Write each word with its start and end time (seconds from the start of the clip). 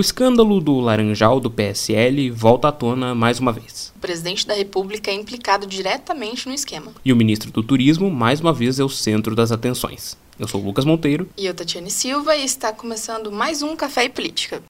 O 0.00 0.08
escândalo 0.10 0.62
do 0.62 0.80
Laranjal 0.80 1.38
do 1.38 1.50
PSL 1.50 2.30
volta 2.30 2.68
à 2.68 2.72
tona 2.72 3.14
mais 3.14 3.38
uma 3.38 3.52
vez. 3.52 3.92
O 3.94 3.98
presidente 3.98 4.46
da 4.46 4.54
República 4.54 5.10
é 5.10 5.14
implicado 5.14 5.66
diretamente 5.66 6.48
no 6.48 6.54
esquema. 6.54 6.90
E 7.04 7.12
o 7.12 7.16
ministro 7.16 7.50
do 7.50 7.62
Turismo, 7.62 8.10
mais 8.10 8.40
uma 8.40 8.50
vez, 8.50 8.80
é 8.80 8.82
o 8.82 8.88
centro 8.88 9.34
das 9.34 9.52
atenções. 9.52 10.16
Eu 10.38 10.48
sou 10.48 10.58
o 10.62 10.64
Lucas 10.64 10.86
Monteiro. 10.86 11.28
E 11.36 11.44
eu, 11.44 11.52
Tatiane 11.52 11.90
Silva, 11.90 12.34
e 12.34 12.46
está 12.46 12.72
começando 12.72 13.30
mais 13.30 13.62
um 13.62 13.76
Café 13.76 14.04
e 14.04 14.08
Política. 14.08 14.62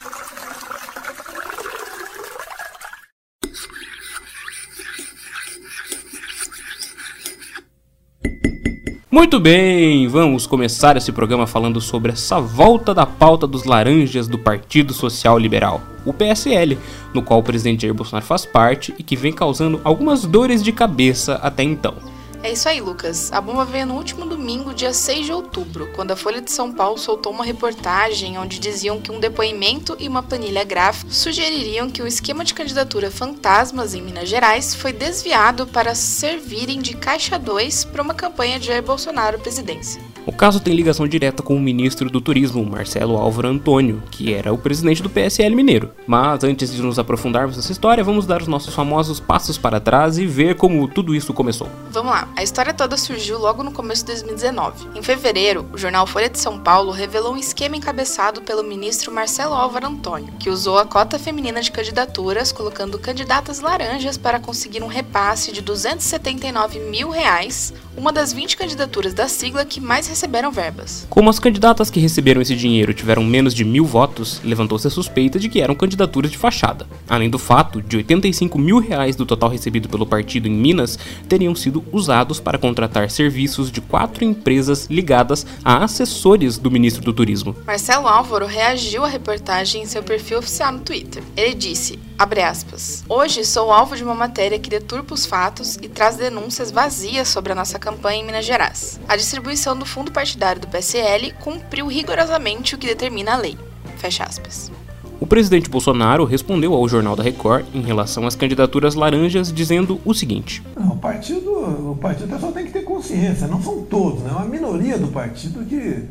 Muito 9.11 9.40
bem, 9.40 10.06
vamos 10.06 10.46
começar 10.46 10.96
esse 10.96 11.10
programa 11.10 11.45
falando 11.45 11.80
sobre 11.80 12.12
essa 12.12 12.40
volta 12.40 12.95
da 12.95 13.04
pauta 13.04 13.45
dos 13.45 13.64
laranjas 13.64 14.29
do 14.29 14.38
Partido 14.38 14.95
Social 14.95 15.36
Liberal, 15.36 15.82
o 16.06 16.12
PSL, 16.12 16.79
no 17.12 17.20
qual 17.20 17.41
o 17.41 17.42
presidente 17.42 17.82
Jair 17.82 17.92
Bolsonaro 17.92 18.24
faz 18.24 18.46
parte 18.46 18.95
e 18.96 19.02
que 19.02 19.16
vem 19.16 19.32
causando 19.32 19.80
algumas 19.82 20.24
dores 20.24 20.62
de 20.62 20.70
cabeça 20.70 21.34
até 21.42 21.65
então. 21.65 21.96
É 22.43 22.53
isso 22.53 22.69
aí, 22.71 22.80
Lucas. 22.80 23.30
A 23.33 23.41
bomba 23.41 23.67
veio 23.67 23.85
no 23.85 23.95
último 23.95 24.25
domingo, 24.25 24.73
dia 24.73 24.95
6 24.95 25.27
de 25.27 25.33
outubro, 25.33 25.91
quando 25.95 26.12
a 26.12 26.17
Folha 26.17 26.41
de 26.41 26.51
São 26.51 26.73
Paulo 26.73 26.97
soltou 26.97 27.33
uma 27.33 27.45
reportagem 27.45 28.39
onde 28.39 28.59
diziam 28.59 28.99
que 28.99 29.13
um 29.13 29.21
depoimento 29.21 29.95
e 30.01 30.09
uma 30.09 30.23
planilha 30.23 30.65
gráfica 30.65 31.13
sugeririam 31.13 31.91
que 31.91 32.03
o 32.03 32.07
esquema 32.07 32.43
de 32.43 32.55
candidatura 32.55 33.11
fantasmas 33.11 33.93
em 33.93 34.01
Minas 34.01 34.29
Gerais 34.29 34.75
foi 34.75 34.91
desviado 34.91 35.66
para 35.66 35.95
servirem 35.95 36.80
de 36.80 36.97
caixa 36.97 37.39
2 37.39 37.85
para 37.85 38.03
uma 38.03 38.15
campanha 38.15 38.59
de 38.59 38.69
Jair 38.69 38.83
Bolsonaro 38.83 39.38
presidência. 39.38 40.09
O 40.27 40.33
caso 40.33 40.60
tem 40.60 40.74
ligação 40.74 41.09
direta 41.09 41.42
com 41.42 41.56
o 41.56 41.60
ministro 41.60 42.10
do 42.10 42.20
Turismo, 42.20 42.65
Marcelo 42.65 43.16
Álvaro 43.16 43.48
Antônio, 43.48 44.02
que 44.10 44.34
era 44.34 44.52
o 44.52 44.59
presidente 44.59 45.02
do 45.02 45.09
PSL 45.09 45.56
Mineiro. 45.56 45.93
Mas 46.06 46.45
antes 46.45 46.70
de 46.73 46.83
nos 46.83 46.98
aprofundarmos 46.98 47.56
nessa 47.56 47.73
história, 47.73 48.05
vamos 48.05 48.27
dar 48.27 48.43
os 48.43 48.46
nossos 48.46 48.74
famosos 48.74 49.19
passos 49.19 49.57
para 49.57 49.80
trás 49.80 50.18
e 50.18 50.26
ver 50.26 50.57
como 50.57 50.87
tudo 50.87 51.15
isso 51.15 51.32
começou. 51.32 51.68
Vamos 51.91 52.13
lá, 52.13 52.29
a 52.37 52.43
história 52.43 52.74
toda 52.74 52.98
surgiu 52.98 53.38
logo 53.38 53.63
no 53.63 53.73
começo 53.73 54.02
de 54.02 54.13
2019. 54.13 54.88
Em 54.95 55.02
fevereiro, 55.02 55.66
o 55.73 55.79
jornal 55.79 56.07
Folha 56.07 56.29
de 56.29 56.38
São 56.38 56.59
Paulo 56.59 56.93
revelou 56.93 57.32
um 57.32 57.38
esquema 57.38 57.76
encabeçado 57.76 58.43
pelo 58.43 58.63
ministro 58.63 59.10
Marcelo 59.10 59.54
Álvaro 59.54 59.87
Antônio, 59.87 60.35
que 60.38 60.51
usou 60.51 60.79
a 60.79 60.85
cota 60.85 61.18
feminina 61.18 61.63
de 61.63 61.73
candidaturas, 61.73 62.52
colocando 62.52 62.98
candidatas 62.98 63.60
laranjas 63.60 64.19
para 64.19 64.38
conseguir 64.38 64.82
um 64.82 64.87
repasse 64.87 65.50
de 65.50 65.62
279 65.62 66.78
mil 66.78 67.09
reais, 67.09 67.72
uma 68.00 68.10
das 68.10 68.32
20 68.32 68.56
candidaturas 68.56 69.12
da 69.12 69.28
sigla 69.28 69.62
que 69.62 69.78
mais 69.78 70.06
receberam 70.06 70.50
verbas. 70.50 71.06
Como 71.10 71.28
as 71.28 71.38
candidatas 71.38 71.91
que 71.91 72.00
receberam 72.00 72.41
esse 72.41 72.56
dinheiro 72.56 72.94
tiveram 72.94 73.22
menos 73.22 73.54
de 73.54 73.62
mil 73.62 73.84
votos, 73.84 74.41
levantou-se 74.42 74.87
a 74.87 74.91
suspeita 74.91 75.38
de 75.38 75.50
que 75.50 75.60
eram 75.60 75.75
candidaturas 75.75 76.31
de 76.31 76.38
fachada. 76.38 76.87
Além 77.06 77.28
do 77.28 77.38
fato 77.38 77.82
de 77.82 77.98
85 77.98 78.59
mil 78.59 78.78
reais 78.78 79.16
do 79.16 79.26
total 79.26 79.50
recebido 79.50 79.87
pelo 79.87 80.06
partido 80.06 80.48
em 80.48 80.50
Minas 80.50 80.98
teriam 81.28 81.54
sido 81.54 81.84
usados 81.92 82.41
para 82.41 82.56
contratar 82.56 83.10
serviços 83.10 83.70
de 83.70 83.82
quatro 83.82 84.25
empresas 84.25 84.87
ligadas 84.87 85.47
a 85.62 85.84
assessores 85.84 86.56
do 86.56 86.70
ministro 86.70 87.04
do 87.04 87.12
Turismo. 87.12 87.54
Marcelo 87.66 88.09
Álvaro 88.09 88.47
reagiu 88.47 89.04
à 89.04 89.09
reportagem 89.09 89.82
em 89.82 89.87
seu 89.87 90.03
perfil 90.03 90.38
oficial 90.38 90.72
no 90.72 90.81
Twitter. 90.81 91.22
Ele 91.37 91.53
disse: 91.53 91.98
Abre 92.21 92.43
aspas. 92.43 93.03
Hoje 93.09 93.47
sou 93.47 93.72
alvo 93.72 93.97
de 93.97 94.04
uma 94.04 94.15
matéria 94.15 94.59
que 94.59 94.69
deturpa 94.69 95.15
os 95.15 95.25
fatos 95.25 95.76
e 95.76 95.88
traz 95.88 96.16
denúncias 96.16 96.71
vazias 96.71 97.28
sobre 97.28 97.53
a 97.53 97.54
nossa 97.54 97.78
campanha 97.78 98.21
em 98.21 98.26
Minas 98.26 98.44
Gerais. 98.44 99.00
A 99.09 99.16
distribuição 99.16 99.75
do 99.75 99.87
fundo 99.87 100.12
partidário 100.12 100.60
do 100.60 100.69
PSL 100.69 101.32
cumpriu 101.41 101.87
rigorosamente 101.87 102.75
o 102.75 102.78
que 102.78 102.87
determina 102.87 103.32
a 103.32 103.37
lei. 103.38 103.56
Fecha 103.97 104.22
aspas. 104.25 104.71
O 105.19 105.26
presidente 105.26 105.71
Bolsonaro 105.71 106.26
respondeu 106.26 106.75
ao 106.75 106.87
Jornal 106.87 107.16
da 107.16 107.22
Record 107.22 107.65
em 107.72 107.81
relação 107.81 108.26
às 108.26 108.37
candidaturas 108.37 108.94
laranjas, 108.94 109.50
dizendo 109.50 109.98
o 110.04 110.12
seguinte: 110.12 110.62
não, 110.78 110.93
o 110.93 110.98
partido, 110.98 111.50
o 111.91 111.97
partido 111.98 112.38
só 112.38 112.53
tem 112.53 112.66
que 112.66 112.72
ter 112.72 112.82
consciência, 112.84 113.48
não 113.48 113.62
são 113.62 113.82
todos, 113.84 114.20
né? 114.20 114.28
é 114.28 114.34
uma 114.34 114.44
minoria 114.44 114.98
do 114.98 115.08
partido 115.08 115.64
que, 115.64 116.04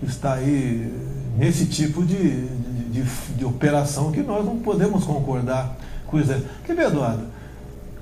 que 0.00 0.06
está 0.06 0.36
aí 0.36 0.90
nesse 1.36 1.66
tipo 1.66 2.02
de, 2.02 2.46
de, 2.94 3.02
de, 3.36 3.44
operação 3.44 4.12
que 4.12 4.22
nós 4.22 4.44
não 4.44 4.58
podemos 4.58 5.04
concordar 5.04 5.76
com 6.06 6.20
isso. 6.20 6.32
Quer 6.64 6.76
ver, 6.76 6.86
Eduardo? 6.86 7.24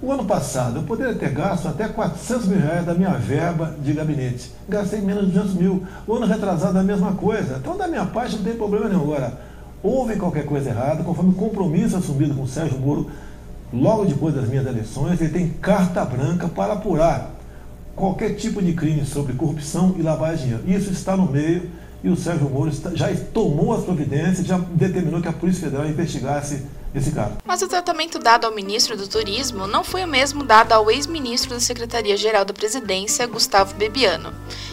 O 0.03 0.12
ano 0.12 0.25
passado 0.25 0.80
eu 0.80 0.82
poderia 0.82 1.14
ter 1.14 1.30
gasto 1.30 1.69
até 1.69 1.88
400 1.88 2.47
mil 2.47 2.60
reais 2.60 2.84
da 2.84 2.92
minha 2.92 3.12
verba 3.12 3.75
de 3.82 3.92
gabinete. 3.92 4.53
Gastei 4.69 5.00
menos 5.00 5.26
de 5.26 5.32
200 5.32 5.54
mil. 5.54 5.86
O 6.06 6.14
ano 6.14 6.26
retrasado 6.26 6.78
a 6.78 6.82
mesma 6.82 7.12
coisa. 7.12 7.56
Então, 7.58 7.76
da 7.76 7.86
minha 7.86 8.04
parte, 8.04 8.36
não 8.36 8.42
tem 8.42 8.54
problema 8.54 8.88
nenhum. 8.88 9.03
Agora, 9.03 9.38
houve 9.82 10.16
qualquer 10.16 10.44
coisa 10.44 10.70
errada, 10.70 11.04
conforme 11.04 11.30
o 11.30 11.34
compromisso 11.34 11.97
assumido 11.97 12.34
com 12.34 12.42
o 12.42 12.48
Sérgio 12.48 12.78
Moro 12.78 13.09
logo 13.72 14.04
depois 14.04 14.34
das 14.34 14.48
minhas 14.48 14.66
eleições, 14.66 15.20
ele 15.20 15.32
tem 15.32 15.48
carta 15.48 16.04
branca 16.04 16.47
para 16.48 16.74
apurar 16.74 17.30
qualquer 17.97 18.34
tipo 18.34 18.60
de 18.60 18.72
crime 18.74 19.06
sobre 19.06 19.32
corrupção 19.32 19.94
e 19.97 20.03
lavagem 20.03 20.36
de 20.36 20.56
dinheiro. 20.56 20.82
Isso 20.82 20.92
está 20.92 21.16
no 21.16 21.30
meio 21.30 21.70
e 22.04 22.08
o 22.08 22.16
Sérgio 22.16 22.48
Moro 22.48 22.70
já 22.94 23.14
tomou 23.32 23.72
as 23.72 23.84
providências, 23.84 24.46
já 24.46 24.58
determinou 24.58 25.20
que 25.20 25.28
a 25.28 25.32
Polícia 25.32 25.64
Federal 25.64 25.86
investigasse 25.86 26.64
esse 26.94 27.10
caso. 27.12 27.38
Mas 27.44 27.62
o 27.62 27.68
tratamento 27.68 28.18
dado 28.18 28.44
ao 28.44 28.54
ministro 28.54 28.96
do 28.96 29.08
Turismo 29.08 29.66
não 29.66 29.82
foi 29.82 30.04
o 30.04 30.08
mesmo 30.08 30.44
dado 30.44 30.72
ao 30.72 30.91
ex-ministro 30.91 31.50
da 31.54 31.60
Secretaria-Geral 31.60 32.44
da 32.44 32.52
Presidência, 32.52 33.26
Gustavo 33.26 33.74
Bebiano, 33.74 34.32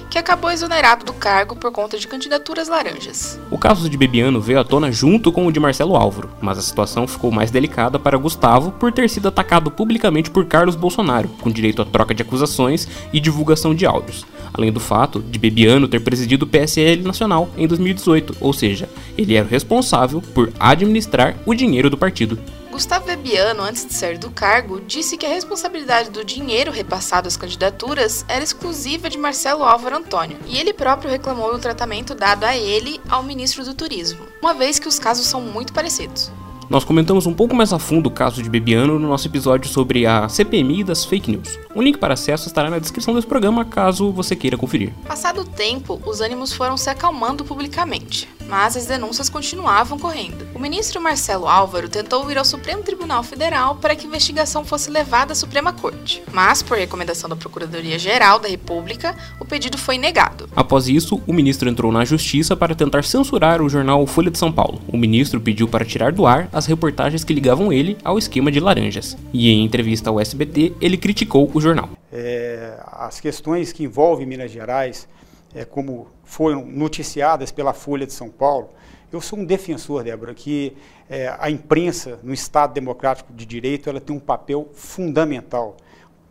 que 0.10 0.18
acabou 0.18 0.52
exonerado 0.52 1.06
do 1.06 1.14
cargo 1.14 1.56
por 1.56 1.72
conta 1.72 1.98
de 1.98 2.08
candidaturas 2.08 2.68
laranjas. 2.68 3.40
O 3.52 3.58
caso 3.58 3.90
de 3.90 3.98
Bebiano 3.98 4.42
veio 4.42 4.60
à 4.60 4.64
tona 4.64 4.92
junto 4.92 5.32
com 5.32 5.46
o 5.46 5.52
de 5.52 5.60
Marcelo 5.60 5.96
Álvaro, 5.96 6.32
mas 6.42 6.58
a 6.58 6.62
situação 6.62 7.08
ficou 7.08 7.32
mais 7.32 7.52
delicada 7.52 8.00
para 8.00 8.18
Gustavo 8.18 8.72
por 8.72 8.92
ter 8.92 9.10
sido 9.10 9.28
atacado 9.28 9.70
publicamente 9.70 10.30
por 10.30 10.46
Carlos 10.46 10.76
Bolsonaro, 10.76 11.30
com 11.42 11.52
direito 11.52 11.82
à 11.82 11.86
troca 11.86 12.14
de 12.14 12.24
acusações 12.24 12.88
e 13.14 13.20
divulgação 13.20 13.76
de 13.76 13.86
áudios 13.86 14.26
além 14.54 14.72
do 14.72 14.80
fato 14.80 15.20
de 15.22 15.40
Bebiano 15.40 15.88
ter 15.88 16.00
presidido 16.00 16.44
o 16.44 16.48
PSL 16.48 17.04
Nacional 17.04 17.50
em 17.58 17.68
2018, 17.68 18.38
ou 18.40 18.54
seja, 18.54 18.90
ele 19.18 19.36
era 19.36 19.46
o 19.46 19.50
responsável 19.50 20.22
por 20.34 20.52
administrar 20.60 21.36
o 21.46 21.54
dinheiro 21.54 21.90
do 21.90 21.98
partido. 21.98 22.38
Gustavo 22.80 23.08
Bebiano, 23.08 23.62
antes 23.62 23.86
de 23.86 23.94
sair 23.94 24.18
do 24.18 24.32
cargo, 24.32 24.80
disse 24.80 25.18
que 25.18 25.26
a 25.26 25.30
responsabilidade 25.30 26.12
do 26.12 26.24
dinheiro 26.24 26.72
repassado 26.72 27.28
às 27.28 27.36
candidaturas 27.36 28.24
era 28.26 28.42
exclusiva 28.42 29.10
de 29.10 29.18
Marcelo 29.18 29.66
Álvaro 29.66 29.98
Antônio, 29.98 30.38
e 30.48 30.58
ele 30.58 30.72
próprio 30.72 31.12
reclamou 31.12 31.54
o 31.54 31.60
tratamento 31.60 32.16
dado 32.16 32.46
a 32.46 32.56
ele 32.56 33.02
ao 33.10 33.22
ministro 33.22 33.66
do 33.66 33.74
Turismo, 33.74 34.22
uma 34.42 34.54
vez 34.54 34.80
que 34.80 34.88
os 34.88 34.98
casos 34.98 35.28
são 35.28 35.42
muito 35.42 35.74
parecidos. 35.74 36.32
Nós 36.70 36.86
comentamos 36.86 37.26
um 37.26 37.34
pouco 37.34 37.54
mais 37.54 37.74
a 37.74 37.80
fundo 37.80 38.08
o 38.08 38.12
caso 38.12 38.42
de 38.42 38.50
Bebiano 38.50 38.98
no 38.98 39.10
nosso 39.10 39.28
episódio 39.28 39.70
sobre 39.70 40.06
a 40.06 40.30
CPMI 40.30 40.86
das 40.86 41.04
fake 41.04 41.32
news. 41.32 41.60
Um 41.76 41.82
link 41.82 41.98
para 41.98 42.14
acesso 42.14 42.48
estará 42.48 42.70
na 42.70 42.80
descrição 42.80 43.14
desse 43.14 43.28
programa 43.28 43.66
caso 43.66 44.10
você 44.10 44.38
queira 44.38 44.56
conferir. 44.56 44.94
Passado 45.06 45.42
o 45.42 45.46
tempo, 45.46 46.02
os 46.06 46.22
ânimos 46.22 46.54
foram 46.54 46.78
se 46.78 46.90
acalmando 46.90 47.44
publicamente 47.44 48.30
mas 48.50 48.76
as 48.76 48.88
denúncias 48.88 49.30
continuavam 49.30 50.00
correndo. 50.00 50.48
O 50.60 50.62
ministro 50.62 51.00
Marcelo 51.00 51.48
Álvaro 51.48 51.88
tentou 51.88 52.30
ir 52.30 52.38
ao 52.38 52.44
Supremo 52.44 52.84
Tribunal 52.84 53.24
Federal 53.24 53.78
para 53.78 53.96
que 53.96 54.06
a 54.06 54.10
investigação 54.10 54.66
fosse 54.66 54.92
levada 54.92 55.32
à 55.32 55.36
Suprema 55.36 55.72
Corte, 55.72 56.22
mas, 56.34 56.62
por 56.62 56.78
recomendação 56.78 57.30
da 57.30 57.36
Procuradoria-Geral 57.38 58.40
da 58.40 58.50
República, 58.50 59.16
o 59.40 59.46
pedido 59.46 59.78
foi 59.78 59.98
negado. 59.98 60.50
Após 60.54 60.90
isso, 60.90 61.22
o 61.26 61.32
ministro 61.32 61.70
entrou 61.70 61.94
na 61.94 62.04
Justiça 62.04 62.58
para 62.58 62.76
tentar 62.76 63.06
censurar 63.06 63.62
o 63.62 63.70
jornal 63.70 64.06
Folha 64.06 64.30
de 64.30 64.38
São 64.38 64.52
Paulo. 64.52 64.82
O 64.90 64.98
ministro 64.98 65.40
pediu 65.40 65.66
para 65.66 65.86
tirar 65.86 66.12
do 66.12 66.28
ar 66.28 66.50
as 66.52 66.66
reportagens 66.66 67.24
que 67.24 67.34
ligavam 67.34 67.72
ele 67.72 67.98
ao 68.04 68.18
esquema 68.18 68.52
de 68.52 68.60
laranjas. 68.60 69.16
E 69.32 69.50
em 69.50 69.64
entrevista 69.64 70.10
ao 70.10 70.20
SBT, 70.20 70.74
ele 70.82 70.98
criticou 70.98 71.50
o 71.54 71.62
jornal. 71.62 71.88
É, 72.12 72.78
as 72.92 73.22
questões 73.22 73.72
que 73.72 73.86
envolvem 73.86 74.28
Minas 74.28 74.52
Gerais 74.52 75.08
é, 75.56 75.64
como 75.64 76.08
foram 76.26 76.66
noticiadas 76.66 77.50
pela 77.50 77.74
Folha 77.74 78.06
de 78.06 78.14
São 78.14 78.30
Paulo, 78.30 78.70
eu 79.12 79.22
sou 79.22 79.40
um 79.40 79.46
defensor, 79.46 80.04
Débora, 80.04 80.34
que 80.34 80.76
é, 81.10 81.36
a 81.40 81.50
imprensa 81.50 82.20
no 82.22 82.34
Estado 82.34 82.74
Democrático 82.74 83.34
de 83.34 83.46
Direito 83.46 83.90
ela 83.90 84.00
tem 84.00 84.16
um 84.16 84.20
papel 84.20 84.70
fundamental. 84.74 85.76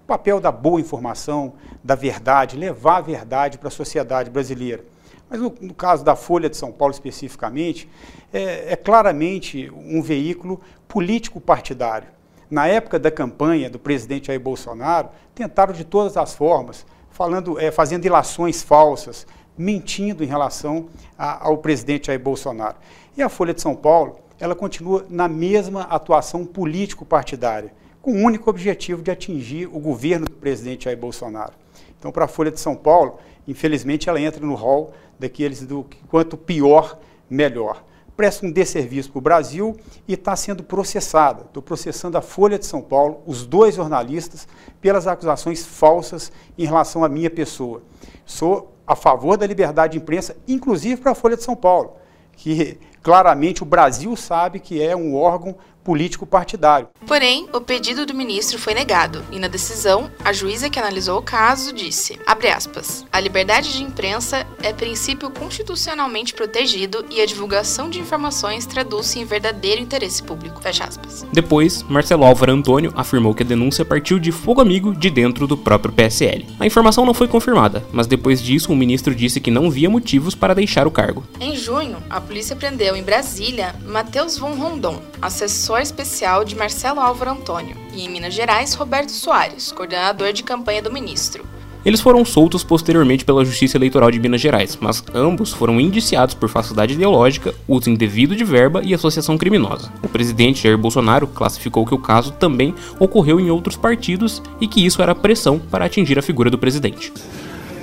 O 0.05 0.07
papel 0.07 0.41
da 0.41 0.53
boa 0.53 0.81
informação, 0.81 1.55
da 1.83 1.95
verdade, 1.95 2.57
levar 2.57 2.99
a 2.99 3.01
verdade 3.01 3.59
para 3.59 3.69
a 3.69 3.71
sociedade 3.71 4.31
brasileira. 4.31 4.85
Mas 5.29 5.41
no, 5.41 5.55
no, 5.61 5.75
caso 5.75 6.05
da 6.05 6.17
Folha 6.17 6.49
de 6.49 6.57
São 6.57 6.73
Paulo 6.73 6.93
especificamente, 6.93 7.89
é, 8.33 8.73
é 8.73 8.77
claramente 8.77 9.71
um 9.75 10.01
veículo 10.01 10.61
político-partidário. 10.87 12.09
Na 12.51 12.67
época 12.67 12.99
da 12.99 13.11
campanha 13.11 13.69
do 13.69 13.79
presidente 13.79 14.29
Jair 14.29 14.41
Bolsonaro, 14.41 15.11
tentaram 15.35 15.75
de 15.75 15.85
todas 15.85 16.17
as 16.17 16.35
formas 16.35 16.87
falando, 17.11 17.59
é, 17.61 17.71
fazendo 17.71 18.07
ilações 18.07 18.63
falsas, 18.63 19.27
mentindo 19.59 20.23
em 20.23 20.27
relação 20.27 20.87
a, 21.19 21.47
ao 21.47 21.59
presidente 21.59 22.07
Jair 22.07 22.21
Bolsonaro. 22.21 22.77
E 23.17 23.23
a 23.23 23.29
Folha 23.29 23.53
de 23.53 23.61
São 23.61 23.75
Paulo, 23.75 24.17
ela 24.39 24.55
continua 24.55 25.05
na 25.11 25.27
mesma 25.27 25.83
atuação 25.83 26.47
político-partidária, 26.47 27.73
com 28.01 28.13
o 28.13 28.25
único 28.25 28.49
objetivo 28.49 29.03
de 29.03 29.11
atingir 29.11 29.67
o 29.67 29.81
governo 29.81 30.27
do 30.27 30.33
presidente 30.37 30.85
Jair 30.85 30.97
Bolsonaro. 30.97 31.53
Então, 31.99 32.13
para 32.13 32.27
a 32.27 32.29
Folha 32.29 32.53
de 32.53 32.61
São 32.61 32.77
Paulo, 32.77 33.19
infelizmente, 33.47 34.09
ela 34.09 34.21
entra 34.21 34.47
no 34.47 34.55
rol 34.55 34.95
daqueles 35.19 35.67
do 35.67 35.85
quanto 36.09 36.37
pior, 36.37 36.97
melhor. 37.29 37.83
presta 38.19 38.45
um 38.45 38.51
desserviço 38.51 39.13
para 39.13 39.19
o 39.19 39.23
Brasil 39.23 39.77
e 40.09 40.15
está 40.15 40.35
sendo 40.35 40.65
processada. 40.65 41.43
Estou 41.43 41.63
processando 41.63 42.19
a 42.19 42.21
Folha 42.21 42.59
de 42.59 42.67
São 42.67 42.83
Paulo, 42.83 43.21
os 43.25 43.47
dois 43.47 43.77
jornalistas, 43.77 44.49
pelas 44.81 45.07
acusações 45.07 45.65
falsas 45.65 46.33
em 46.59 46.67
relação 46.67 47.05
à 47.05 47.09
minha 47.09 47.31
pessoa. 47.31 47.81
Sou 48.27 48.75
a 48.89 48.97
favor 48.97 49.37
da 49.37 49.47
liberdade 49.47 49.93
de 49.93 49.99
imprensa, 49.99 50.35
inclusive 50.49 51.03
para 51.03 51.13
a 51.13 51.15
Folha 51.15 51.37
de 51.37 51.45
São 51.45 51.55
Paulo, 51.55 51.93
que 52.33 52.79
claramente 53.03 53.63
o 53.63 53.67
Brasil 53.67 54.15
sabe 54.17 54.61
que 54.61 54.83
é 54.83 54.97
um 54.97 55.15
órgão 55.15 55.57
político 55.89 56.27
partidário. 56.27 56.89
Porém, 57.07 57.49
o 57.51 57.63
pedido 57.63 58.05
do 58.05 58.13
ministro 58.13 58.59
foi 58.59 58.75
negado 58.75 59.25
e 59.33 59.39
na 59.39 59.49
decisão, 59.49 60.11
a 60.23 60.35
juíza 60.35 60.69
que 60.69 60.79
analisou 60.79 61.19
o 61.19 61.23
caso 61.23 61.73
disse, 61.73 62.19
aspas, 62.55 63.07
a 63.11 63.19
liberdade 63.19 63.73
de 63.73 63.83
imprensa 63.83 64.47
é 64.63 64.71
princípio 64.71 65.31
constitucionalmente 65.31 66.35
protegido 66.35 67.07
e 67.11 67.23
a 67.23 67.27
divulgação 67.27 67.89
de 67.89 67.99
informações 67.99 68.67
traduz-se 68.67 69.19
em 69.19 69.25
verdadeiro 69.25 69.81
interesse 69.81 70.23
público, 70.23 70.61
fecha 70.61 70.85
aspas. 70.85 71.25
Depois, 71.33 71.83
Marcelo 71.85 72.25
Álvaro 72.25 72.53
Antônio 72.53 72.93
afirmou 72.95 73.35
que 73.35 73.43
a 73.43 73.47
denúncia 73.47 73.83
partiu 73.83 74.19
de 74.19 74.31
fogo 74.31 74.61
amigo 74.61 74.95
de 74.95 75.09
dentro 75.09 75.47
do 75.47 75.57
próprio 75.57 75.95
PSL. 75.95 76.47
A 76.61 76.67
informação 76.67 77.07
não 77.07 77.15
foi 77.15 77.29
confirmada, 77.29 77.83
mas 77.93 78.07
depois 78.07 78.43
disso 78.43 78.71
o 78.71 78.77
ministro 78.77 79.15
disse 79.15 79.41
que 79.41 79.51
não 79.51 79.71
via 79.71 79.89
motivos 79.89 80.35
para 80.35 80.55
deixar 80.55 80.87
o 80.87 80.91
cargo. 80.91 81.25
Em 81.41 81.57
junho, 81.57 81.97
a 82.11 82.21
polícia 82.21 82.55
prendeu 82.55 82.88
em 82.97 83.03
Brasília 83.03 83.75
Matheus 83.85 84.39
von 84.39 84.55
Rondon, 84.55 85.01
assessor 85.21 85.59
assessor 85.69 85.81
especial 85.81 86.45
de 86.45 86.57
Marcelo 86.57 87.01
Álvaro 87.01 87.33
Antônio, 87.33 87.77
e 87.93 88.03
em 88.05 88.09
Minas 88.09 88.35
Gerais, 88.35 88.75
Roberto 88.75 89.11
Soares, 89.11 89.73
coordenador 89.73 90.33
de 90.33 90.43
campanha 90.43 90.83
do 90.83 90.93
ministro. 90.93 91.45
Eles 91.85 92.01
foram 92.01 92.25
soltos 92.25 92.65
posteriormente 92.65 93.25
pela 93.25 93.45
Justiça 93.45 93.77
Eleitoral 93.77 94.11
de 94.11 94.19
Minas 94.19 94.41
Gerais, 94.41 94.77
mas 94.81 95.03
ambos 95.15 95.53
foram 95.53 95.81
indiciados 95.81 96.35
por 96.35 96.49
falsidade 96.49 96.95
ideológica, 96.95 97.55
uso 97.67 97.89
indevido 97.89 98.37
de 98.37 98.45
verba 98.45 98.83
e 98.85 98.93
associação 98.93 99.39
criminosa. 99.39 99.93
O 100.03 100.09
presidente 100.09 100.63
Jair 100.63 100.77
Bolsonaro 100.77 101.27
classificou 101.27 101.87
que 101.87 101.95
o 101.95 101.99
caso 101.99 102.33
também 102.33 102.75
ocorreu 102.99 103.39
em 103.41 103.51
outros 103.51 103.77
partidos 103.77 104.43
e 104.61 104.67
que 104.67 104.85
isso 104.85 105.01
era 105.01 105.15
pressão 105.15 105.59
para 105.59 105.85
atingir 105.85 106.19
a 106.19 106.23
figura 106.23 106.51
do 106.51 106.59
presidente. 106.59 107.13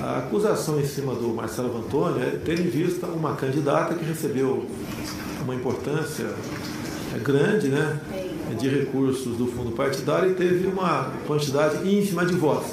A 0.06 0.18
acusação 0.18 0.78
em 0.78 0.86
cima 0.86 1.12
do 1.16 1.34
Marcelo 1.34 1.78
Antônio 1.78 2.22
é 2.22 2.30
ter 2.36 2.60
em 2.60 2.68
vista 2.68 3.08
uma 3.08 3.34
candidata 3.34 3.92
que 3.92 4.04
recebeu 4.04 4.64
uma 5.42 5.52
importância 5.52 6.26
é 7.12 7.18
grande 7.18 7.66
né, 7.66 7.98
de 8.56 8.68
recursos 8.68 9.36
do 9.36 9.48
fundo 9.48 9.72
partidário 9.72 10.30
e 10.30 10.34
teve 10.34 10.68
uma 10.68 11.10
quantidade 11.26 11.78
ínfima 11.92 12.24
de 12.24 12.34
votos. 12.34 12.68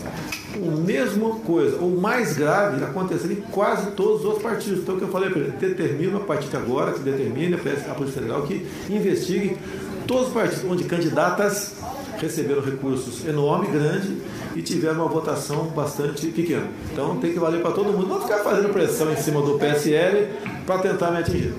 O 0.58 0.78
mesma 0.78 1.32
coisa, 1.40 1.78
ou 1.78 2.00
mais 2.00 2.34
grave, 2.34 2.84
aconteceu 2.84 3.32
em 3.32 3.42
quase 3.50 3.90
todos 3.94 4.24
os 4.24 4.40
partidos. 4.40 4.84
Então, 4.84 4.94
o 4.94 4.98
que 5.00 5.06
eu 5.06 5.10
falei 5.10 5.32
para 5.32 5.40
ele, 5.40 5.52
determina 5.54 6.18
a 6.18 6.22
partir 6.22 6.50
de 6.50 6.58
agora, 6.58 6.92
que 6.92 7.00
determine 7.00 7.56
a 7.56 7.94
Polícia 7.96 8.22
Federal 8.22 8.44
que 8.44 8.64
investigue 8.92 9.58
todos 10.06 10.28
os 10.28 10.34
partidos 10.34 10.64
onde 10.70 10.84
candidatas 10.84 11.78
receberam 12.20 12.62
recursos 12.62 13.26
enorme, 13.26 13.70
grande 13.72 14.22
e 14.56 14.62
tiveram 14.62 15.02
uma 15.02 15.08
votação 15.08 15.68
bastante 15.68 16.28
pequena. 16.28 16.68
Então 16.92 17.20
tem 17.20 17.34
que 17.34 17.40
valer 17.40 17.62
para 17.62 17.72
todo 17.72 17.92
mundo. 17.92 18.08
Não 18.08 18.22
ficar 18.22 18.40
fazendo 18.40 18.72
pressão 18.72 19.12
em 19.12 19.18
cima 19.18 19.42
do 19.42 19.58
PSL 19.58 20.28
para 20.66 20.80
tentar 20.80 21.12
me 21.12 21.18
atingir. 21.20 21.54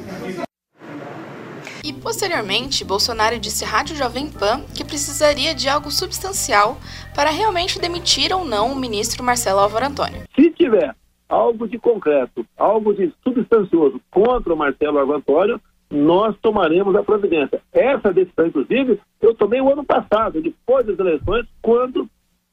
E 1.84 1.92
posteriormente, 1.92 2.82
Bolsonaro 2.82 3.38
disse 3.38 3.62
à 3.62 3.68
Rádio 3.68 3.94
Jovem 3.94 4.30
Pan 4.30 4.62
que 4.74 4.82
precisaria 4.82 5.54
de 5.54 5.68
algo 5.68 5.90
substancial 5.90 6.78
para 7.14 7.28
realmente 7.28 7.78
demitir 7.78 8.32
ou 8.32 8.42
não 8.44 8.72
o 8.72 8.76
ministro 8.76 9.22
Marcelo 9.22 9.60
Álvaro 9.60 9.86
Antônio. 9.86 10.22
Se 10.34 10.50
tiver 10.50 10.94
algo 11.28 11.68
de 11.68 11.78
concreto, 11.78 12.46
algo 12.56 12.94
de 12.94 13.12
substancioso 13.22 14.00
contra 14.10 14.54
o 14.54 14.56
Marcelo 14.56 14.98
Álvaro 14.98 15.18
Antônio, 15.18 15.60
nós 15.90 16.34
tomaremos 16.40 16.94
a 16.96 17.02
providência. 17.02 17.60
Essa 17.72 18.12
decisão, 18.12 18.46
inclusive, 18.46 18.98
eu 19.20 19.34
tomei 19.34 19.60
o 19.60 19.70
ano 19.70 19.84
passado, 19.84 20.40
depois 20.40 20.86
das 20.86 20.98
eleições, 20.98 21.46
quando 21.60 22.08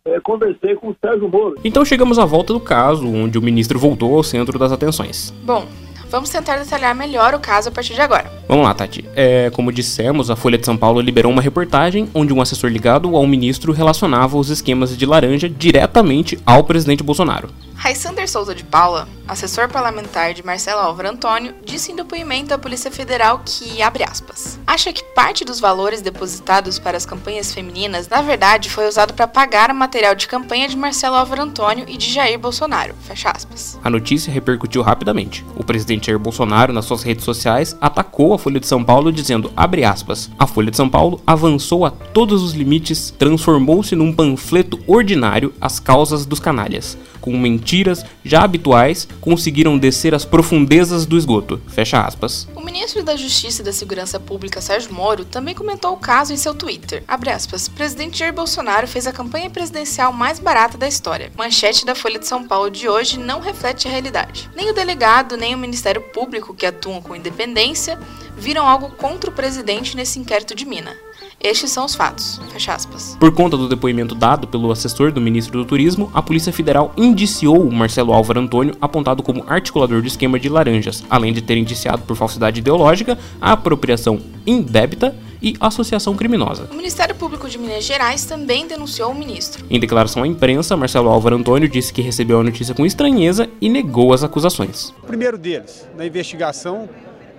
é, 0.06 0.19
conversei 0.19 0.75
com 0.75 0.89
o 0.89 0.95
Sérgio 1.00 1.30
Moro. 1.30 1.56
Então 1.63 1.86
chegamos 1.86 2.18
à 2.18 2.25
volta 2.25 2.53
do 2.53 2.59
caso, 2.59 3.07
onde 3.07 3.38
o 3.38 3.42
ministro 3.42 3.77
voltou 3.77 4.15
ao 4.15 4.24
centro 4.24 4.57
das 4.57 4.71
atenções. 4.71 5.33
Bom, 5.44 5.65
Vamos 6.12 6.30
tentar 6.30 6.57
detalhar 6.57 6.94
melhor 6.94 7.33
o 7.33 7.39
caso 7.39 7.69
a 7.69 7.71
partir 7.71 7.94
de 7.94 8.01
agora. 8.01 8.30
Vamos 8.45 8.65
lá, 8.65 8.74
Tati. 8.74 9.06
É, 9.15 9.50
como 9.51 9.71
dissemos, 9.71 10.30
a 10.30 10.36
Folha 10.36 10.57
de 10.57 10.65
São 10.65 10.75
Paulo 10.75 11.00
liberou 11.00 11.31
uma 11.31 11.42
reportagem 11.42 12.09
onde 12.13 12.33
um 12.33 12.42
assessor 12.42 12.69
ligado 12.69 13.15
ao 13.15 13.25
ministro 13.25 13.71
relacionava 13.71 14.38
os 14.38 14.50
esquemas 14.50 14.98
de 14.98 15.06
laranja 15.06 15.48
diretamente 15.48 16.38
ao 16.45 16.65
presidente 16.65 17.01
Bolsonaro. 17.01 17.47
Raissander 17.81 18.30
Souza 18.30 18.54
de 18.54 18.63
Paula, 18.63 19.10
assessor 19.28 19.68
parlamentar 19.68 20.36
de 20.36 20.45
Marcelo 20.45 20.81
Álvaro 20.81 21.10
Antônio, 21.10 21.56
disse 21.66 21.92
em 21.92 21.95
depoimento 21.95 22.54
à 22.54 22.57
Polícia 22.60 22.92
Federal 22.92 23.42
que, 23.44 23.81
abre 23.81 24.04
aspas, 24.04 24.60
acha 24.68 24.94
que 24.94 25.04
parte 25.16 25.44
dos 25.44 25.60
valores 25.60 26.00
depositados 26.00 26.78
para 26.78 26.95
as 26.95 27.07
campanhas 27.07 27.51
femininas, 27.51 28.07
na 28.07 28.22
verdade, 28.22 28.69
foi 28.69 28.88
usado 28.88 29.16
para 29.16 29.28
pagar 29.28 29.72
o 29.72 29.75
material 29.75 30.13
de 30.13 30.28
campanha 30.28 30.68
de 30.68 30.78
Marcelo 30.78 31.16
Álvaro 31.16 31.42
Antônio 31.42 31.86
e 31.88 31.98
de 31.98 32.12
Jair 32.12 32.38
Bolsonaro, 32.38 32.94
fecha 33.01 33.31
aspas. 33.31 33.80
A 33.83 33.89
notícia 33.89 34.31
repercutiu 34.31 34.83
rapidamente. 34.83 35.44
O 35.56 35.63
presidente 35.63 36.06
Jair 36.06 36.19
Bolsonaro, 36.19 36.72
nas 36.72 36.86
suas 36.86 37.01
redes 37.01 37.25
sociais, 37.25 37.75
atacou 37.81 38.31
a 38.31 38.38
Folha 38.38 38.60
de 38.60 38.68
São 38.68 38.83
Paulo 38.83 39.12
dizendo, 39.12 39.51
abre 39.57 39.83
aspas, 39.83 40.30
a 40.38 40.45
Folha 40.45 40.69
de 40.69 40.78
São 40.78 40.88
Paulo 40.88 41.19
avançou 41.25 41.83
a 41.83 41.89
todos 41.89 42.44
os 42.44 42.54
limites, 42.54 43.10
transformou-se 43.10 43.95
num 43.95 44.13
panfleto 44.13 44.80
ordinário 44.86 45.51
às 45.60 45.80
causas 45.80 46.28
dos 46.28 46.39
canalhas 46.39 46.95
com 47.21 47.38
mentiras 47.38 48.03
já 48.25 48.44
habituais, 48.44 49.07
conseguiram 49.21 49.77
descer 49.77 50.13
às 50.13 50.25
profundezas 50.25 51.06
do 51.06 51.18
esgoto. 51.18 51.62
Fecha 51.68 52.01
aspas. 52.01 52.47
O 52.56 52.62
ministro 52.62 53.03
da 53.03 53.15
Justiça 53.15 53.62
e 53.62 53.65
da 53.65 53.71
Segurança 53.71 54.19
Pública, 54.19 54.59
Sérgio 54.59 54.94
Moro, 54.94 55.23
também 55.23 55.56
comentou 55.56 55.94
o 55.94 55.97
caso 55.97 56.33
em 56.33 56.38
seu 56.38 56.53
Twitter. 56.53 57.03
Abre 57.07 57.29
aspas. 57.29 57.69
Presidente 57.69 58.18
Jair 58.18 58.33
Bolsonaro 58.33 58.88
fez 58.88 59.06
a 59.06 59.13
campanha 59.13 59.50
presidencial 59.50 60.12
mais 60.12 60.39
barata 60.39 60.77
da 60.77 60.88
história. 60.88 61.31
Manchete 61.38 61.85
da 61.85 61.95
Folha 61.95 62.19
de 62.19 62.27
São 62.27 62.45
Paulo 62.45 62.69
de 62.69 62.89
hoje 62.89 63.19
não 63.19 63.39
reflete 63.39 63.88
a 63.88 63.91
realidade. 63.91 64.50
Nem 64.56 64.71
o 64.71 64.73
delegado, 64.73 65.38
nem 65.38 65.53
o 65.53 65.57
Ministério 65.57 66.01
Público, 66.01 66.53
que 66.53 66.65
atuam 66.65 67.01
com 67.01 67.15
independência, 67.15 68.00
viram 68.35 68.68
algo 68.68 68.89
contra 68.91 69.29
o 69.29 69.33
presidente 69.33 69.95
nesse 69.95 70.18
inquérito 70.19 70.56
de 70.56 70.65
Mina. 70.65 70.95
Estes 71.43 71.71
são 71.71 71.85
os 71.85 71.95
fatos. 71.95 72.39
Fecha 72.51 72.73
aspas. 72.75 73.17
Por 73.19 73.33
conta 73.33 73.57
do 73.57 73.67
depoimento 73.67 74.13
dado 74.13 74.47
pelo 74.47 74.71
assessor 74.71 75.11
do 75.11 75.19
ministro 75.19 75.57
do 75.57 75.65
Turismo, 75.65 76.11
a 76.13 76.21
Polícia 76.21 76.53
Federal 76.53 76.93
indiciou 76.95 77.67
o 77.67 77.73
Marcelo 77.73 78.13
Álvaro 78.13 78.39
Antônio, 78.39 78.75
apontado 78.79 79.23
como 79.23 79.43
articulador 79.47 80.01
do 80.01 80.07
esquema 80.07 80.39
de 80.39 80.47
laranjas, 80.47 81.03
além 81.09 81.33
de 81.33 81.41
ter 81.41 81.57
indiciado 81.57 82.03
por 82.03 82.15
falsidade 82.15 82.59
ideológica, 82.59 83.17
apropriação 83.41 84.19
indébita 84.45 85.15
e 85.41 85.55
associação 85.59 86.15
criminosa. 86.15 86.69
O 86.71 86.75
Ministério 86.75 87.16
Público 87.16 87.49
de 87.49 87.57
Minas 87.57 87.83
Gerais 87.83 88.23
também 88.23 88.68
denunciou 88.68 89.09
o 89.09 89.16
ministro. 89.16 89.66
Em 89.68 89.80
declaração 89.80 90.21
à 90.21 90.27
imprensa, 90.27 90.77
Marcelo 90.77 91.09
Álvaro 91.09 91.37
Antônio 91.37 91.68
disse 91.68 91.92
que 91.92 92.04
recebeu 92.04 92.39
a 92.39 92.44
notícia 92.44 92.75
com 92.75 92.85
estranheza 92.85 93.49
e 93.59 93.68
negou 93.68 94.13
as 94.13 94.23
acusações. 94.23 94.94
O 95.01 95.07
primeiro 95.07 95.39
deles, 95.39 95.87
na 95.97 96.06
investigação, 96.06 96.87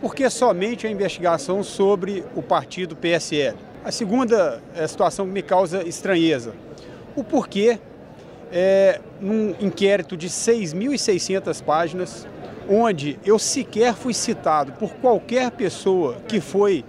porque 0.00 0.28
somente 0.28 0.88
a 0.88 0.90
investigação 0.90 1.62
sobre 1.62 2.24
o 2.34 2.42
partido 2.42 2.96
PSL. 2.96 3.56
A 3.84 3.90
segunda 3.90 4.62
é, 4.76 4.86
situação 4.86 5.26
que 5.26 5.32
me 5.32 5.42
causa 5.42 5.82
estranheza, 5.82 6.52
o 7.16 7.24
porquê, 7.24 7.80
é, 8.52 9.00
num 9.20 9.56
inquérito 9.60 10.16
de 10.16 10.28
6.600 10.28 11.60
páginas, 11.64 12.24
onde 12.70 13.18
eu 13.24 13.40
sequer 13.40 13.92
fui 13.94 14.14
citado 14.14 14.70
por 14.74 14.92
qualquer 14.94 15.50
pessoa 15.50 16.18
que 16.28 16.40
foi, 16.40 16.84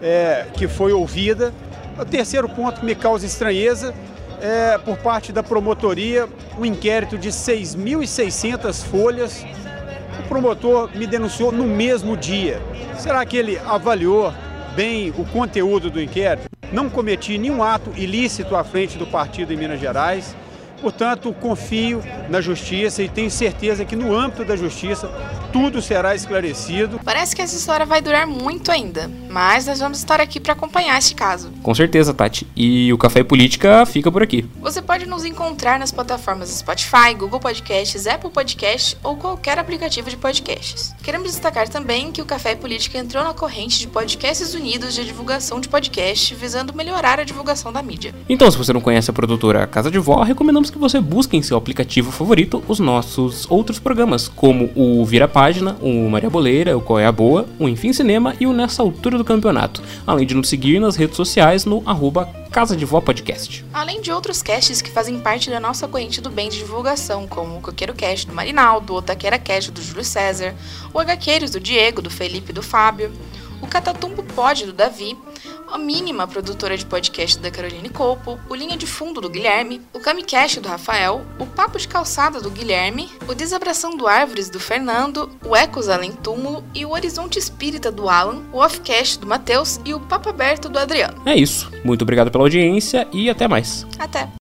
é, 0.00 0.46
que 0.54 0.68
foi 0.68 0.92
ouvida. 0.92 1.52
O 2.00 2.04
terceiro 2.04 2.48
ponto 2.48 2.78
que 2.78 2.86
me 2.86 2.94
causa 2.94 3.26
estranheza 3.26 3.92
é, 4.40 4.78
por 4.78 4.96
parte 4.98 5.32
da 5.32 5.42
promotoria, 5.42 6.28
um 6.56 6.64
inquérito 6.64 7.18
de 7.18 7.30
6.600 7.30 8.84
folhas. 8.84 9.44
O 10.20 10.28
promotor 10.28 10.88
me 10.96 11.04
denunciou 11.04 11.50
no 11.50 11.64
mesmo 11.64 12.16
dia. 12.16 12.62
Será 12.96 13.26
que 13.26 13.36
ele 13.36 13.58
avaliou 13.66 14.32
bem 14.78 15.10
o 15.18 15.24
conteúdo 15.24 15.90
do 15.90 16.00
inquérito. 16.00 16.48
Não 16.70 16.88
cometi 16.88 17.36
nenhum 17.36 17.64
ato 17.64 17.90
ilícito 17.96 18.54
à 18.54 18.62
frente 18.62 18.96
do 18.96 19.08
partido 19.08 19.52
em 19.52 19.56
Minas 19.56 19.80
Gerais. 19.80 20.36
Portanto, 20.80 21.34
confio 21.40 22.02
na 22.28 22.40
justiça 22.40 23.02
e 23.02 23.08
tenho 23.08 23.30
certeza 23.30 23.84
que 23.84 23.96
no 23.96 24.14
âmbito 24.14 24.44
da 24.44 24.56
justiça 24.56 25.10
tudo 25.52 25.80
será 25.80 26.14
esclarecido. 26.14 27.00
Parece 27.04 27.34
que 27.34 27.42
essa 27.42 27.56
história 27.56 27.86
vai 27.86 28.00
durar 28.00 28.26
muito 28.26 28.70
ainda, 28.70 29.10
mas 29.30 29.66
nós 29.66 29.80
vamos 29.80 29.98
estar 29.98 30.20
aqui 30.20 30.38
para 30.38 30.52
acompanhar 30.52 30.98
este 30.98 31.14
caso. 31.14 31.50
Com 31.62 31.74
certeza, 31.74 32.12
Tati. 32.12 32.46
E 32.54 32.92
o 32.92 32.98
Café 32.98 33.22
Política 33.22 33.84
fica 33.86 34.10
por 34.12 34.22
aqui. 34.22 34.48
Você 34.60 34.82
pode 34.82 35.06
nos 35.06 35.24
encontrar 35.24 35.78
nas 35.78 35.90
plataformas 35.90 36.50
Spotify, 36.50 37.14
Google 37.16 37.40
Podcasts, 37.40 38.06
Apple 38.06 38.30
Podcasts 38.30 38.96
ou 39.02 39.16
qualquer 39.16 39.58
aplicativo 39.58 40.10
de 40.10 40.16
podcasts. 40.16 40.94
Queremos 41.02 41.32
destacar 41.32 41.68
também 41.68 42.12
que 42.12 42.22
o 42.22 42.24
Café 42.24 42.54
Política 42.54 42.98
entrou 42.98 43.24
na 43.24 43.34
corrente 43.34 43.78
de 43.78 43.88
Podcasts 43.88 44.54
Unidos 44.54 44.94
de 44.94 45.04
divulgação 45.04 45.60
de 45.60 45.68
podcast, 45.68 46.34
visando 46.34 46.74
melhorar 46.74 47.18
a 47.18 47.24
divulgação 47.24 47.72
da 47.72 47.82
mídia. 47.82 48.14
Então, 48.28 48.50
se 48.50 48.58
você 48.58 48.72
não 48.72 48.80
conhece 48.80 49.10
a 49.10 49.14
produtora 49.14 49.66
Casa 49.66 49.90
de 49.90 49.98
Vó, 49.98 50.22
recomendamos 50.22 50.67
que 50.70 50.78
você 50.78 51.00
busque 51.00 51.36
em 51.36 51.42
seu 51.42 51.56
aplicativo 51.56 52.10
favorito 52.10 52.62
os 52.68 52.78
nossos 52.78 53.46
outros 53.50 53.78
programas, 53.78 54.28
como 54.28 54.70
o 54.74 55.04
Vira 55.04 55.28
Página, 55.28 55.76
o 55.80 56.08
Maria 56.08 56.30
Boleira, 56.30 56.76
o 56.76 56.80
Qual 56.80 56.98
é 56.98 57.06
a 57.06 57.12
Boa, 57.12 57.46
o 57.58 57.68
Enfim 57.68 57.92
Cinema 57.92 58.34
e 58.40 58.46
o 58.46 58.52
Nessa 58.52 58.82
Altura 58.82 59.18
do 59.18 59.24
Campeonato, 59.24 59.82
além 60.06 60.26
de 60.26 60.34
nos 60.34 60.48
seguir 60.48 60.80
nas 60.80 60.96
redes 60.96 61.16
sociais 61.16 61.64
no 61.64 61.82
arroba 61.86 62.26
Casa 62.50 62.76
de 62.76 62.84
Vó 62.84 63.00
Podcast. 63.00 63.64
Além 63.72 64.00
de 64.00 64.10
outros 64.10 64.42
casts 64.42 64.80
que 64.80 64.90
fazem 64.90 65.18
parte 65.20 65.50
da 65.50 65.60
nossa 65.60 65.86
corrente 65.86 66.20
do 66.20 66.30
bem 66.30 66.48
de 66.48 66.58
divulgação, 66.58 67.26
como 67.26 67.58
o 67.58 67.60
Coqueiro 67.60 67.94
Cast 67.94 68.26
do 68.26 68.34
Marinaldo, 68.34 68.94
o 68.94 69.02
Taquera 69.02 69.38
Cast 69.38 69.70
do 69.70 69.82
Júlio 69.82 70.04
César, 70.04 70.54
o 70.92 70.98
HQueiros 70.98 71.50
do 71.50 71.60
Diego, 71.60 72.00
do 72.00 72.10
Felipe 72.10 72.50
e 72.50 72.54
do 72.54 72.62
Fábio, 72.62 73.12
o 73.60 73.66
Catatumbo 73.66 74.22
Pod 74.22 74.66
do 74.66 74.72
Davi, 74.72 75.16
a 75.70 75.78
Mínima, 75.78 76.26
produtora 76.26 76.76
de 76.76 76.86
podcast 76.86 77.38
da 77.38 77.50
Caroline 77.50 77.88
Colpo, 77.88 78.38
o 78.48 78.54
Linha 78.54 78.76
de 78.76 78.86
Fundo 78.86 79.20
do 79.20 79.28
Guilherme, 79.28 79.80
o 79.92 80.00
Camicast 80.00 80.60
do 80.60 80.68
Rafael, 80.68 81.24
o 81.38 81.46
Papo 81.46 81.78
de 81.78 81.88
Calçada 81.88 82.40
do 82.40 82.50
Guilherme, 82.50 83.10
o 83.28 83.34
Desabraçando 83.34 84.06
Árvores 84.06 84.50
do 84.50 84.60
Fernando, 84.60 85.30
o 85.44 85.56
Ecos 85.56 85.88
Além 85.88 86.12
Túmulo 86.12 86.64
e 86.74 86.84
o 86.84 86.90
Horizonte 86.90 87.38
Espírita 87.38 87.90
do 87.90 88.08
Alan, 88.08 88.42
o 88.52 88.58
Offcast 88.58 89.18
do 89.18 89.26
Matheus 89.26 89.80
e 89.84 89.94
o 89.94 90.00
Papo 90.00 90.28
Aberto 90.28 90.68
do 90.68 90.78
Adriano. 90.78 91.22
É 91.24 91.34
isso. 91.34 91.70
Muito 91.84 92.02
obrigado 92.02 92.30
pela 92.30 92.44
audiência 92.44 93.06
e 93.12 93.30
até 93.30 93.48
mais. 93.48 93.86
Até! 93.98 94.28